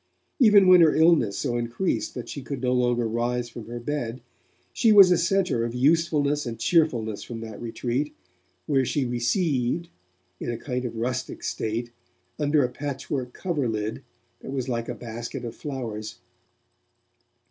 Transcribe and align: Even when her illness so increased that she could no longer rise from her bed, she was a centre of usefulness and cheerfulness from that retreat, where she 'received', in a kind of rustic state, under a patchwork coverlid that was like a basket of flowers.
Even 0.39 0.65
when 0.67 0.81
her 0.81 0.95
illness 0.95 1.37
so 1.37 1.57
increased 1.57 2.15
that 2.15 2.27
she 2.27 2.41
could 2.41 2.59
no 2.59 2.73
longer 2.73 3.07
rise 3.07 3.49
from 3.49 3.67
her 3.67 3.79
bed, 3.79 4.19
she 4.73 4.91
was 4.91 5.11
a 5.11 5.15
centre 5.17 5.63
of 5.63 5.75
usefulness 5.75 6.47
and 6.47 6.57
cheerfulness 6.59 7.21
from 7.21 7.39
that 7.41 7.61
retreat, 7.61 8.15
where 8.65 8.83
she 8.83 9.05
'received', 9.05 9.89
in 10.39 10.49
a 10.49 10.57
kind 10.57 10.85
of 10.85 10.95
rustic 10.95 11.43
state, 11.43 11.91
under 12.39 12.63
a 12.63 12.69
patchwork 12.69 13.31
coverlid 13.31 14.01
that 14.39 14.49
was 14.51 14.67
like 14.67 14.89
a 14.89 14.95
basket 14.95 15.45
of 15.45 15.53
flowers. 15.53 16.17